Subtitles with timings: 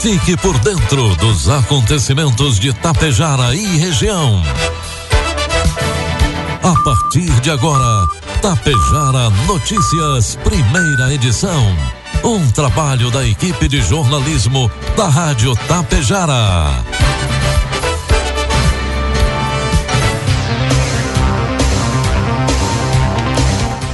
[0.00, 4.40] Fique por dentro dos acontecimentos de Tapejara e região.
[6.62, 8.06] A partir de agora,
[8.40, 11.76] Tapejara Notícias, primeira edição.
[12.22, 16.84] Um trabalho da equipe de jornalismo da Rádio Tapejara.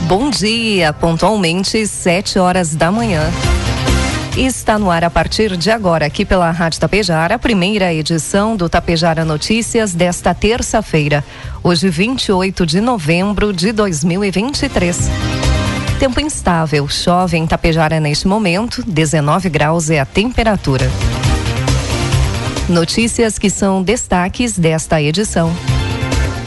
[0.02, 3.32] Bom dia, pontualmente sete horas da manhã.
[4.36, 8.68] Está no ar a partir de agora, aqui pela Rádio Tapejara, a primeira edição do
[8.68, 11.24] Tapejara Notícias desta terça-feira,
[11.62, 15.08] hoje 28 de novembro de 2023.
[16.00, 20.90] Tempo instável, chove em Tapejara neste momento, 19 graus é a temperatura.
[22.68, 25.54] Notícias que são destaques desta edição.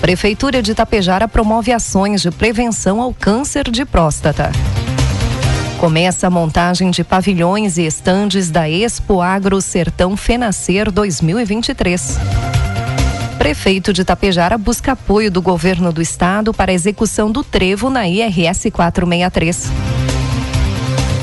[0.02, 4.52] Prefeitura de Tapejara promove ações de prevenção ao câncer de próstata.
[5.78, 12.18] Começa a montagem de pavilhões e estandes da Expo Agro Sertão Fenascer 2023.
[13.38, 18.08] Prefeito de Tapejara busca apoio do governo do estado para a execução do trevo na
[18.08, 19.72] IRS 463.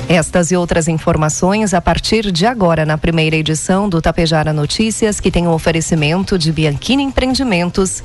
[0.08, 5.32] Estas e outras informações a partir de agora na primeira edição do Tapejara Notícias, que
[5.32, 8.04] tem o um oferecimento de Bianchini Empreendimentos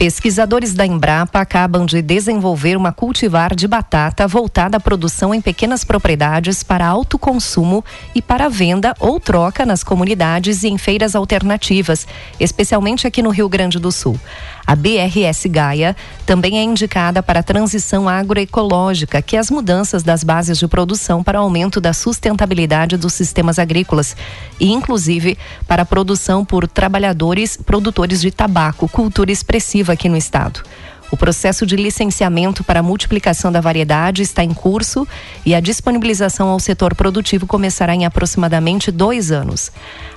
[0.00, 5.84] Pesquisadores da Embrapa acabam de desenvolver uma cultivar de batata voltada à produção em pequenas
[5.84, 7.84] propriedades para alto consumo
[8.14, 12.06] e para venda ou troca nas comunidades e em feiras alternativas,
[12.40, 14.18] especialmente aqui no Rio Grande do Sul.
[14.66, 20.22] A BRS Gaia também é indicada para a transição agroecológica, que é as mudanças das
[20.22, 24.16] bases de produção para aumento da sustentabilidade dos sistemas agrícolas
[24.58, 30.62] e, inclusive, para a produção por trabalhadores produtores de tabaco, cultura expressiva aqui no estado.
[31.10, 35.06] O processo de licenciamento para a multiplicação da variedade está em curso
[35.44, 39.72] e a disponibilização ao setor produtivo começará em aproximadamente dois anos.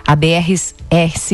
[0.06, 0.76] A BRS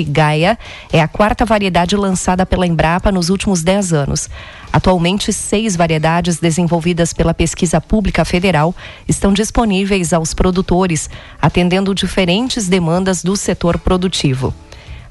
[0.08, 0.58] Gaia
[0.94, 4.30] é a quarta variedade lançada pela Embrapa nos últimos dez anos.
[4.72, 8.74] Atualmente, seis variedades desenvolvidas pela Pesquisa Pública Federal
[9.10, 11.10] estão disponíveis aos produtores,
[11.42, 14.54] atendendo diferentes demandas do setor produtivo.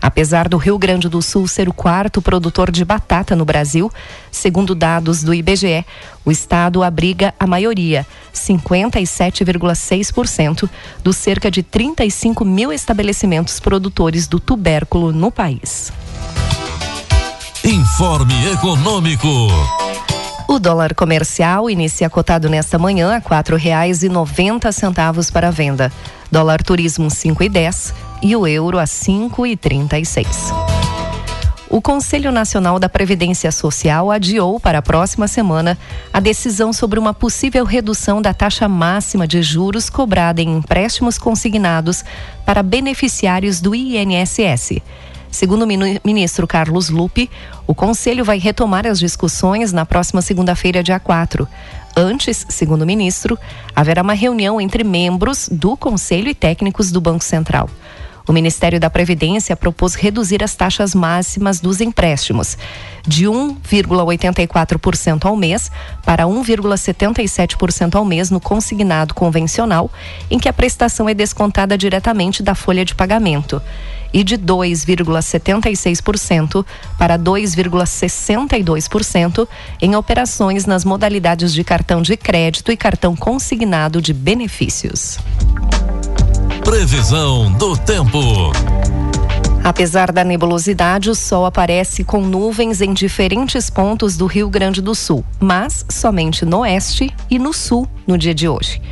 [0.01, 3.91] Apesar do Rio Grande do Sul ser o quarto produtor de batata no Brasil,
[4.31, 5.85] segundo dados do IBGE,
[6.25, 10.71] o estado abriga a maioria, 57,6%,
[11.03, 15.93] dos cerca de 35 mil estabelecimentos produtores do tubérculo no país.
[17.65, 19.49] Informe Econômico.
[20.47, 23.21] O dólar comercial inicia cotado nesta manhã a
[24.03, 25.93] e noventa centavos para venda.
[26.31, 27.43] Dólar turismo cinco
[28.23, 30.27] e o euro a 5,36.
[31.71, 35.77] O Conselho Nacional da Previdência Social adiou para a próxima semana
[36.11, 42.03] a decisão sobre uma possível redução da taxa máxima de juros cobrada em empréstimos consignados
[42.47, 44.81] para beneficiários do INSS.
[45.31, 45.67] Segundo o
[46.03, 47.31] ministro Carlos Lupe,
[47.67, 51.47] o Conselho vai retomar as discussões na próxima segunda-feira, dia 4.
[51.95, 53.39] Antes, segundo o ministro,
[53.77, 57.69] haverá uma reunião entre membros do Conselho e técnicos do Banco Central.
[58.29, 62.59] O Ministério da Previdência propôs reduzir as taxas máximas dos empréstimos
[63.07, 65.71] de 1,84% ao mês
[66.05, 69.91] para 1,77% ao mês no consignado convencional,
[70.31, 73.63] em que a prestação é descontada diretamente da folha de pagamento
[74.13, 76.67] e de 2,76%
[76.99, 79.49] para 2,62%
[79.81, 85.19] em operações nas modalidades de cartão de crédito e cartão consignado de benefícios.
[86.69, 88.53] Previsão do tempo.
[89.65, 94.95] Apesar da nebulosidade, o sol aparece com nuvens em diferentes pontos do Rio Grande do
[94.95, 98.83] Sul, mas somente no oeste e no sul no dia de hoje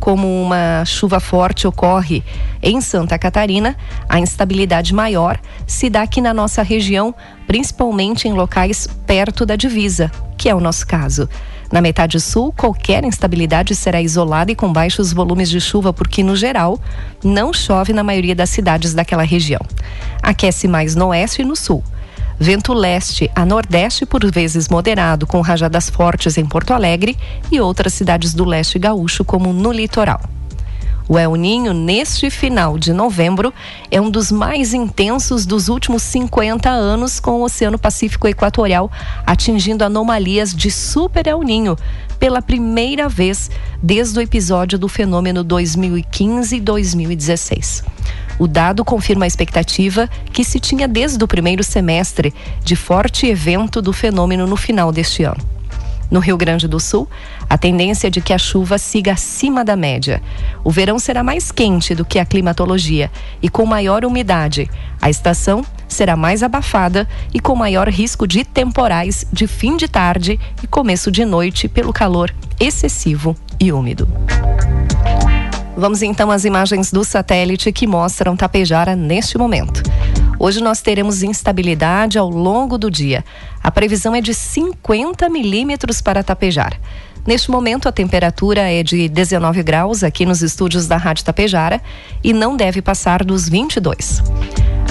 [0.00, 2.24] como uma chuva forte ocorre
[2.62, 3.76] em Santa Catarina,
[4.08, 7.14] a instabilidade maior se dá aqui na nossa região,
[7.46, 11.28] principalmente em locais perto da divisa, que é o nosso caso.
[11.72, 16.34] Na metade sul, qualquer instabilidade será isolada e com baixos volumes de chuva, porque, no
[16.34, 16.80] geral,
[17.22, 19.60] não chove na maioria das cidades daquela região.
[20.20, 21.84] Aquece mais no oeste e no sul.
[22.38, 27.16] Vento leste a nordeste, por vezes moderado, com rajadas fortes em Porto Alegre
[27.52, 30.20] e outras cidades do leste gaúcho, como no litoral.
[31.08, 33.52] O El Ninho, neste final de novembro,
[33.90, 38.88] é um dos mais intensos dos últimos 50 anos, com o Oceano Pacífico Equatorial
[39.26, 41.76] atingindo anomalias de Super El Ninho
[42.18, 43.50] pela primeira vez
[43.82, 47.82] desde o episódio do fenômeno 2015-2016.
[48.38, 52.32] O dado confirma a expectativa que se tinha desde o primeiro semestre
[52.62, 55.59] de forte evento do fenômeno no final deste ano.
[56.10, 57.08] No Rio Grande do Sul,
[57.48, 60.20] a tendência é de que a chuva siga acima da média.
[60.64, 63.10] O verão será mais quente do que a climatologia
[63.40, 64.68] e com maior umidade.
[65.00, 70.38] A estação será mais abafada e com maior risco de temporais de fim de tarde
[70.62, 74.08] e começo de noite pelo calor excessivo e úmido.
[75.76, 79.82] Vamos então às imagens do satélite que mostram Tapejara neste momento.
[80.38, 83.24] Hoje nós teremos instabilidade ao longo do dia.
[83.62, 86.76] A previsão é de 50 milímetros para Tapejara.
[87.26, 91.80] Neste momento, a temperatura é de 19 graus aqui nos estúdios da Rádio Tapejara
[92.24, 94.22] e não deve passar dos 22.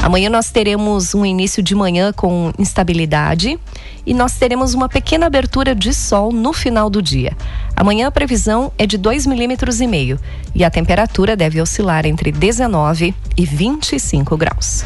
[0.01, 3.60] Amanhã nós teremos um início de manhã com instabilidade
[4.06, 7.36] e nós teremos uma pequena abertura de sol no final do dia.
[7.75, 10.19] Amanhã a previsão é de 2 milímetros e meio
[10.56, 14.86] e a temperatura deve oscilar entre 19 e 25 graus.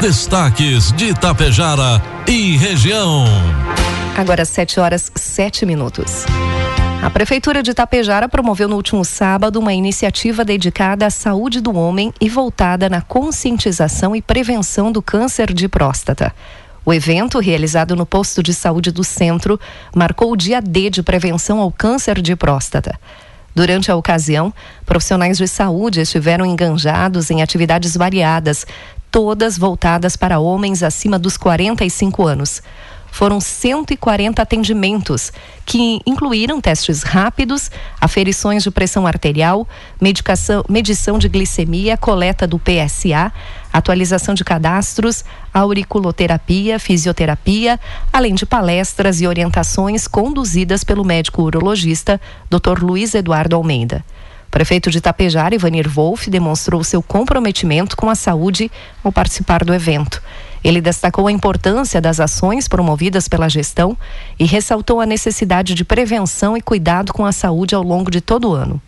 [0.00, 3.24] Destaques de Itapejara e região.
[4.16, 6.24] Agora 7 horas 7 minutos.
[7.02, 12.14] A Prefeitura de Itapejara promoveu no último sábado uma iniciativa dedicada à saúde do homem
[12.20, 16.32] e voltada na conscientização e prevenção do câncer de próstata.
[16.84, 19.58] O evento, realizado no posto de saúde do centro,
[19.92, 22.96] marcou o dia D de prevenção ao câncer de próstata.
[23.52, 24.54] Durante a ocasião,
[24.86, 28.64] profissionais de saúde estiveram enganjados em atividades variadas,
[29.10, 32.62] todas voltadas para homens acima dos 45 anos
[33.10, 35.32] foram 140 atendimentos,
[35.66, 37.70] que incluíram testes rápidos,
[38.00, 39.68] aferições de pressão arterial,
[40.00, 43.32] medicação, medição de glicemia, coleta do PSA,
[43.72, 47.78] atualização de cadastros, auriculoterapia, fisioterapia,
[48.12, 52.82] além de palestras e orientações conduzidas pelo médico urologista Dr.
[52.82, 54.04] Luiz Eduardo Almeida.
[54.50, 58.70] Prefeito de Itapejara, Ivanir Wolff, demonstrou seu comprometimento com a saúde
[59.04, 60.20] ao participar do evento.
[60.62, 63.96] Ele destacou a importância das ações promovidas pela gestão
[64.38, 68.50] e ressaltou a necessidade de prevenção e cuidado com a saúde ao longo de todo
[68.50, 68.80] o ano.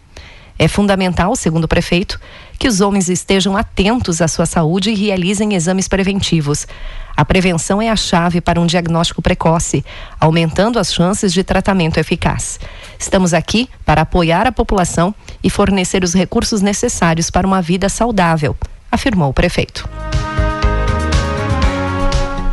[0.63, 2.21] É fundamental, segundo o prefeito,
[2.57, 6.69] que os homens estejam atentos à sua saúde e realizem exames preventivos.
[7.17, 9.85] A prevenção é a chave para um diagnóstico precoce,
[10.21, 12.61] aumentando as chances de tratamento eficaz.
[12.97, 18.57] Estamos aqui para apoiar a população e fornecer os recursos necessários para uma vida saudável,
[18.89, 19.89] afirmou o prefeito.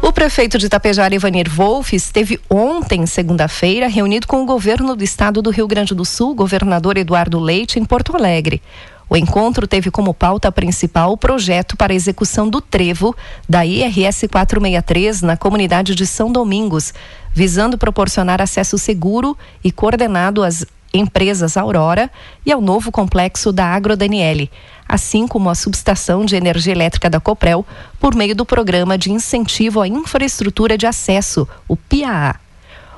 [0.09, 5.39] O prefeito de Itapejara, Ivanir Wolff, esteve ontem, segunda-feira, reunido com o governo do estado
[5.39, 8.59] do Rio Grande do Sul, governador Eduardo Leite, em Porto Alegre.
[9.07, 13.15] O encontro teve como pauta principal o projeto para execução do trevo
[13.47, 16.91] da IRS 463 na comunidade de São Domingos,
[17.31, 22.09] visando proporcionar acesso seguro e coordenado às empresas Aurora
[22.43, 24.49] e ao novo complexo da Agro Daniele,
[24.89, 27.63] assim como a subestação de energia elétrica da Coprel,
[27.99, 32.35] por meio do Programa de Incentivo à Infraestrutura de Acesso, o PIAA.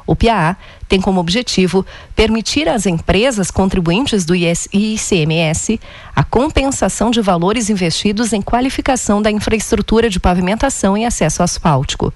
[0.07, 0.55] O PIAA
[0.88, 5.79] tem como objetivo permitir às empresas contribuintes do ICMS
[6.15, 12.13] a compensação de valores investidos em qualificação da infraestrutura de pavimentação e acesso asfáltico.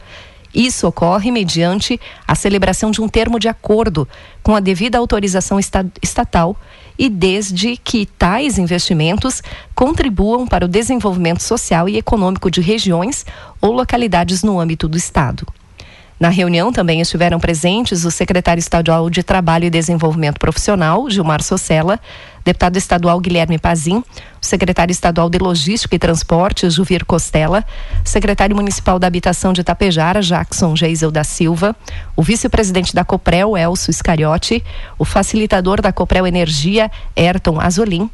[0.53, 4.07] Isso ocorre mediante a celebração de um termo de acordo
[4.41, 6.55] com a devida autorização estatal
[6.97, 9.41] e desde que tais investimentos
[9.73, 13.25] contribuam para o desenvolvimento social e econômico de regiões
[13.61, 15.45] ou localidades no âmbito do Estado.
[16.17, 21.99] Na reunião também estiveram presentes o secretário estadual de Trabalho e Desenvolvimento Profissional, Gilmar Socella,
[22.45, 27.65] deputado estadual Guilherme Pazim, o secretário estadual de Logística e Transportes, Juvir Costela,
[28.03, 31.75] secretário municipal da Habitação de Tapejara, Jackson Geisel da Silva,
[32.15, 34.63] o vice-presidente da Coprel, Elcio Iscariote,
[34.99, 38.09] o facilitador da Coprel Energia, Ayrton Azolim,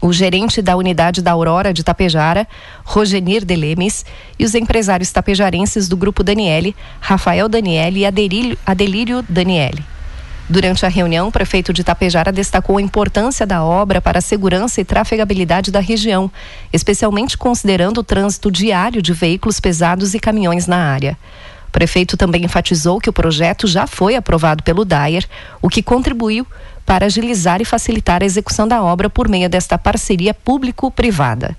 [0.00, 2.48] o gerente da unidade da Aurora de Tapejara,
[2.82, 4.06] Rogenir de Lemes,
[4.38, 9.84] e os empresários tapejarenses do Grupo Daniele, Rafael Daniele e Adelírio Daniele.
[10.50, 14.80] Durante a reunião, o prefeito de Tapejara destacou a importância da obra para a segurança
[14.80, 16.28] e trafegabilidade da região,
[16.72, 21.16] especialmente considerando o trânsito diário de veículos pesados e caminhões na área.
[21.68, 25.24] O prefeito também enfatizou que o projeto já foi aprovado pelo Dyer,
[25.62, 26.44] o que contribuiu
[26.84, 31.56] para agilizar e facilitar a execução da obra por meio desta parceria público-privada.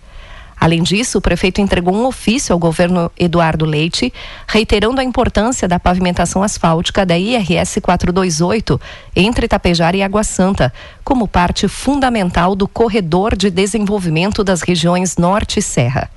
[0.61, 4.13] Além disso, o prefeito entregou um ofício ao governo Eduardo Leite,
[4.47, 8.79] reiterando a importância da pavimentação asfáltica da IRS 428
[9.15, 10.71] entre Itapejara e Água Santa,
[11.03, 16.11] como parte fundamental do corredor de desenvolvimento das regiões Norte e Serra.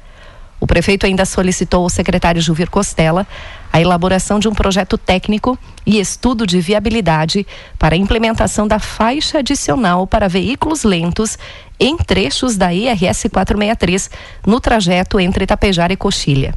[0.60, 3.26] O prefeito ainda solicitou ao secretário Juvir Costela
[3.75, 7.45] a elaboração de um projeto técnico e estudo de viabilidade
[7.76, 11.37] para a implementação da faixa adicional para veículos lentos
[11.81, 14.11] em trechos da IRS 463
[14.47, 16.54] no trajeto entre Itapejara e Coxilha.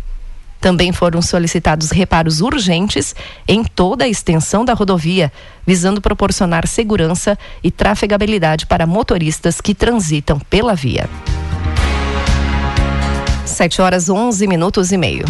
[0.61, 3.15] Também foram solicitados reparos urgentes
[3.47, 5.33] em toda a extensão da rodovia,
[5.65, 11.09] visando proporcionar segurança e trafegabilidade para motoristas que transitam pela via.
[13.43, 15.25] 7 horas 11 minutos e meio.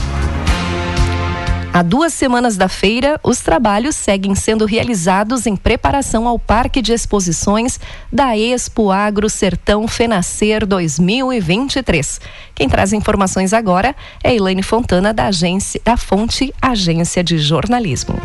[1.77, 6.91] Há duas semanas da feira, os trabalhos seguem sendo realizados em preparação ao Parque de
[6.91, 7.79] Exposições
[8.11, 12.19] da Expo Agro Sertão Fenascer 2023.
[12.55, 18.15] Quem traz informações agora é Elaine Fontana, da, agência, da Fonte Agência de Jornalismo.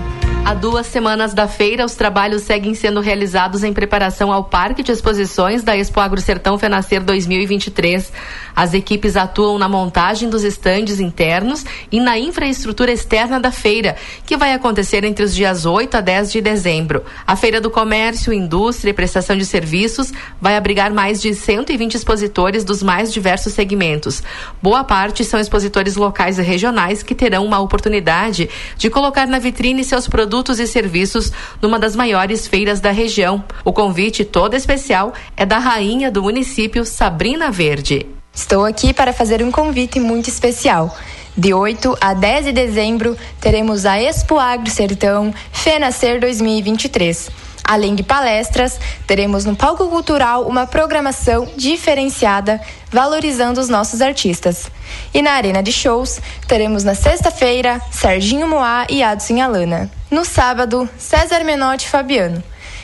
[0.44, 4.90] Há duas semanas da feira, os trabalhos seguem sendo realizados em preparação ao Parque de
[4.90, 8.12] Exposições da Expo Agro Sertão Fenascer 2023.
[8.54, 13.96] As equipes atuam na montagem dos estandes internos e na infraestrutura externa da feira,
[14.26, 17.04] que vai acontecer entre os dias 8 a 10 de dezembro.
[17.24, 22.64] A Feira do Comércio, Indústria e Prestação de Serviços vai abrigar mais de 120 expositores
[22.64, 24.22] dos mais diversos segmentos.
[24.60, 29.84] Boa parte são expositores locais e regionais que terão uma oportunidade de colocar na vitrine
[29.84, 33.44] seus produtos produtos e serviços numa das maiores feiras da região.
[33.62, 38.06] O convite todo especial é da rainha do município, Sabrina Verde.
[38.32, 40.96] Estou aqui para fazer um convite muito especial.
[41.36, 47.41] De 8 a 10 de dezembro, teremos a Expo Agro Sertão Fenascer 2023.
[47.64, 54.70] Além de palestras, teremos no palco cultural uma programação diferenciada valorizando os nossos artistas.
[55.14, 59.90] E na arena de shows, teremos na sexta-feira Serginho Moá e Adson Alana.
[60.10, 62.42] No sábado, César Menotti e Fabiano.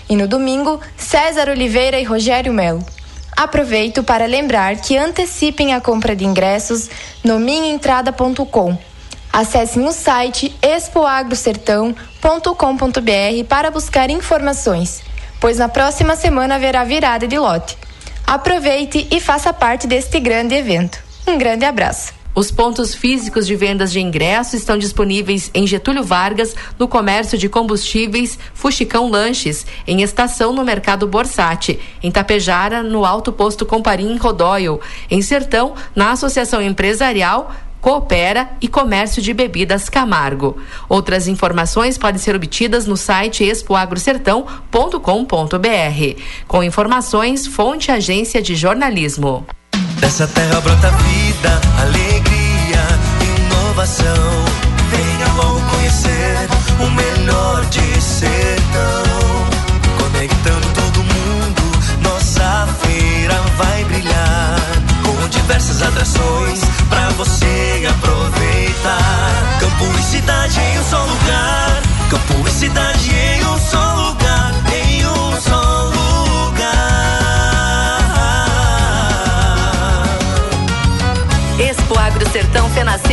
[0.08, 2.84] E no domingo, César Oliveira e Rogério Melo.
[3.36, 6.88] Aproveito para lembrar que antecipem a compra de ingressos
[7.22, 8.87] no minhaentrada.com.
[9.38, 15.00] Acessem o site expoagrosertão.com.br para buscar informações,
[15.40, 17.78] pois na próxima semana haverá virada de lote.
[18.26, 20.98] Aproveite e faça parte deste grande evento.
[21.24, 22.12] Um grande abraço.
[22.34, 27.48] Os pontos físicos de vendas de ingressos estão disponíveis em Getúlio Vargas, no comércio de
[27.48, 34.80] combustíveis Fuxicão Lanches, em estação no Mercado Borsati, em Tapejara, no Alto Posto Comparim Rodóio,
[35.08, 40.56] em Sertão, na Associação Empresarial Coopera e Comércio de Bebidas Camargo.
[40.88, 46.22] Outras informações podem ser obtidas no site expoagrosertão.com.br.
[46.46, 49.46] Com informações, fonte Agência de Jornalismo.
[50.00, 52.84] Dessa terra brota vida, alegria,
[53.36, 54.44] inovação.
[54.90, 56.48] Venha logo conhecer
[56.80, 59.17] o melhor de sertão.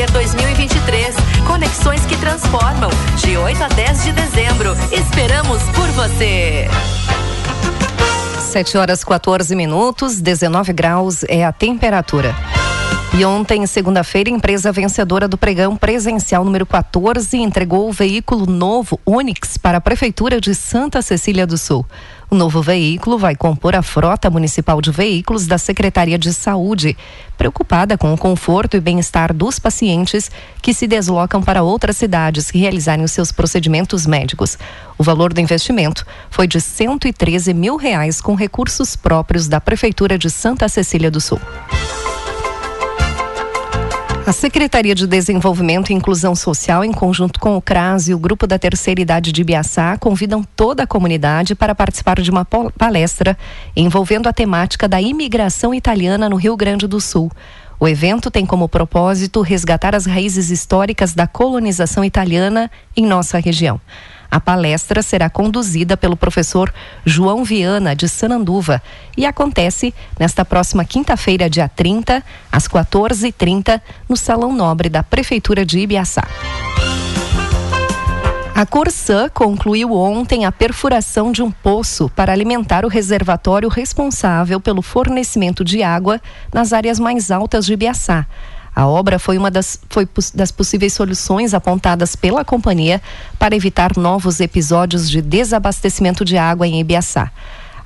[0.06, 1.16] Sertão Fenascer 2023.
[1.48, 2.90] Conexões que transformam.
[3.18, 4.76] De 8 a 10 de dezembro.
[4.92, 6.68] Esperamos por você.
[8.40, 12.34] 7 horas 14 minutos, 19 graus é a temperatura.
[13.18, 19.56] E ontem, segunda-feira, empresa vencedora do pregão presencial número 14 entregou o veículo novo Onix
[19.58, 21.86] para a Prefeitura de Santa Cecília do Sul.
[22.30, 26.98] O novo veículo vai compor a frota municipal de veículos da Secretaria de Saúde,
[27.38, 30.30] preocupada com o conforto e bem-estar dos pacientes
[30.62, 34.58] que se deslocam para outras cidades realizarem os seus procedimentos médicos.
[34.98, 40.30] O valor do investimento foi de 113 mil reais com recursos próprios da Prefeitura de
[40.30, 41.40] Santa Cecília do Sul.
[44.26, 48.48] A Secretaria de Desenvolvimento e Inclusão Social, em conjunto com o CRAS e o Grupo
[48.48, 53.38] da Terceira Idade de Ibiaçá, convidam toda a comunidade para participar de uma palestra
[53.76, 57.32] envolvendo a temática da imigração italiana no Rio Grande do Sul.
[57.80, 63.80] O evento tem como propósito resgatar as raízes históricas da colonização italiana em nossa região.
[64.30, 66.74] A palestra será conduzida pelo professor
[67.06, 68.82] João Viana, de Sananduva,
[69.18, 75.80] e acontece nesta próxima quinta-feira, dia 30, às 14h30, no Salão Nobre da Prefeitura de
[75.80, 76.24] Ibiaçá.
[78.56, 84.82] A Corsã concluiu ontem a perfuração de um poço para alimentar o reservatório responsável pelo
[84.82, 86.22] fornecimento de água
[86.54, 88.26] nas áreas mais altas de Ibiaçá.
[88.76, 93.02] A obra foi uma das, foi das possíveis soluções apontadas pela companhia
[93.40, 97.32] para evitar novos episódios de desabastecimento de água em Ibiaçá.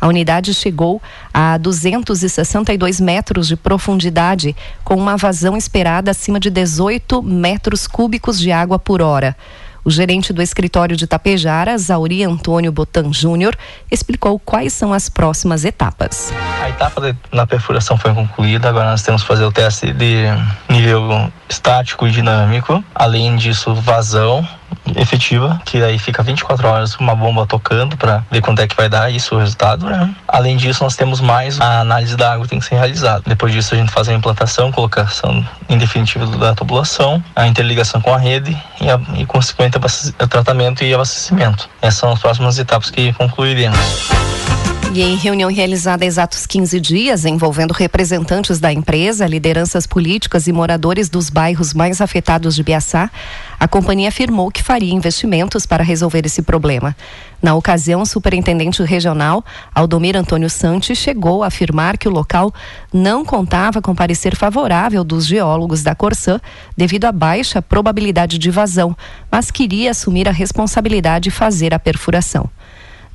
[0.02, 1.02] A unidade chegou
[1.34, 8.52] a 262 metros de profundidade, com uma vazão esperada acima de 18 metros cúbicos de
[8.52, 9.36] água por hora.
[9.90, 13.58] O gerente do escritório de Tapejara, Zauri Antônio Botan Júnior,
[13.90, 16.32] explicou quais são as próximas etapas.
[16.62, 20.26] A etapa de, na perfuração foi concluída, agora nós temos que fazer o teste de
[20.70, 24.48] nível estático e dinâmico, além disso vazão,
[24.96, 28.90] efetiva, que aí fica 24 horas uma bomba tocando para ver quanto é que vai
[28.90, 30.14] dar isso o resultado, né?
[30.28, 33.24] Além disso, nós temos mais a análise da água que tem que ser realizada.
[33.26, 38.14] Depois disso, a gente faz a implantação, colocação em definitivo da tubulação, a interligação com
[38.14, 39.78] a rede e, a, e consequente
[40.30, 41.70] tratamento e abastecimento.
[41.82, 43.80] Essas são as próximas etapas que concluiremos.
[44.92, 50.52] E em reunião realizada há exatos 15 dias, envolvendo representantes da empresa, lideranças políticas e
[50.52, 53.12] moradores dos bairros mais afetados de Biaçá,
[53.60, 56.96] a companhia afirmou que faria investimentos para resolver esse problema.
[57.42, 59.44] Na ocasião, o superintendente regional,
[59.76, 62.54] Aldomir Antônio Santos, chegou a afirmar que o local
[62.94, 66.40] não contava com parecer favorável dos geólogos da Corsã
[66.76, 68.96] devido à baixa probabilidade de vazão,
[69.32, 72.50] mas queria assumir a responsabilidade e fazer a perfuração.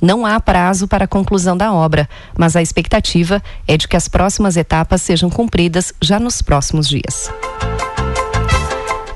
[0.01, 4.07] Não há prazo para a conclusão da obra, mas a expectativa é de que as
[4.07, 7.31] próximas etapas sejam cumpridas já nos próximos dias.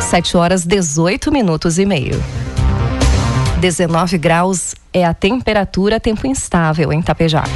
[0.00, 2.22] 7 horas 18 minutos e meio.
[3.60, 7.50] 19 graus é a temperatura, tempo instável em Tapejara.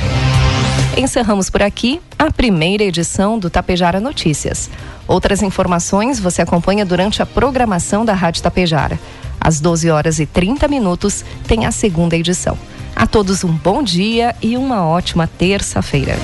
[0.97, 4.69] Encerramos por aqui a primeira edição do Tapejara Notícias.
[5.07, 8.99] Outras informações você acompanha durante a programação da Rádio Tapejara.
[9.41, 12.59] Às 12 horas e 30 minutos tem a segunda edição.
[12.95, 16.19] A todos um bom dia e uma ótima terça-feira.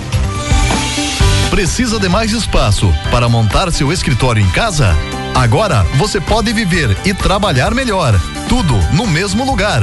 [1.50, 4.94] Precisa de mais espaço para montar seu escritório em casa?
[5.35, 8.14] Agora você pode viver e trabalhar melhor.
[8.48, 9.83] Tudo no mesmo lugar.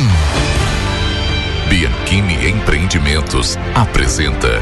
[1.69, 4.61] Bianchini Empreendimentos apresenta